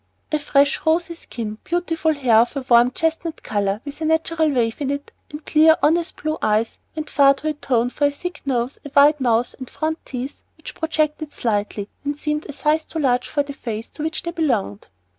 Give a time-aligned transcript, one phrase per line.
[0.31, 4.81] A fresh, rosy skin, beautiful hair of a warm, chestnut color, with a natural wave
[4.81, 8.79] in it, and clear, honest, blue eyes, went far to atone for a thick nose,
[8.83, 13.27] a wide mouth, and front teeth which projected slightly and seemed a size too large
[13.27, 14.87] for the face to which they belonged.